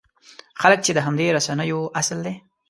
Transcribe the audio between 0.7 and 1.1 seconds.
چې د